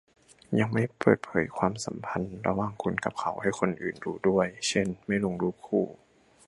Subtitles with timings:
[0.59, 5.85] ยังไม่เปิดเผยความสัมพันธ์ระหว่างคุณกับเขาให้คนอื่นรู้ด้วย เช่น ไม่ลงรูปคู่